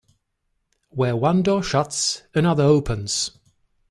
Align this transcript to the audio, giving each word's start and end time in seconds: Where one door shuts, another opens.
Where 0.89 1.15
one 1.15 1.43
door 1.43 1.61
shuts, 1.61 2.23
another 2.33 2.63
opens. 2.63 3.37